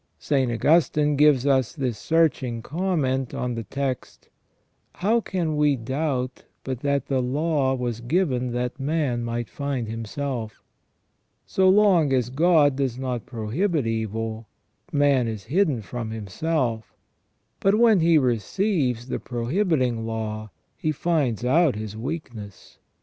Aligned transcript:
St. 0.17 0.51
Augustine 0.51 1.15
gives 1.15 1.45
us 1.45 1.73
this 1.73 1.95
searching 1.95 2.63
comment 2.63 3.35
on 3.35 3.53
the 3.53 3.61
text:" 3.65 4.29
How 5.03 5.21
can 5.21 5.55
we 5.55 5.75
doubt 5.75 6.45
but 6.63 6.79
that 6.79 7.05
the 7.05 7.21
law 7.21 7.75
was 7.75 8.01
given 8.01 8.51
that 8.53 8.79
man 8.79 9.23
might 9.23 9.47
find 9.47 9.87
himself? 9.87 10.63
So 11.45 11.69
long 11.69 12.11
as 12.13 12.31
God 12.31 12.75
does 12.77 12.97
not 12.97 13.27
prohibit 13.27 13.85
evil, 13.85 14.47
man 14.91 15.27
is 15.27 15.43
hidden 15.43 15.83
from 15.83 16.09
himself; 16.09 16.95
but 17.59 17.75
when 17.75 17.99
he 17.99 18.17
receives 18.17 19.07
the 19.07 19.19
pro 19.19 19.45
hibiting 19.51 20.03
law 20.07 20.49
he 20.75 20.91
finds 20.91 21.45
out 21.45 21.75
his 21.75 21.95
weakness. 21.95 22.79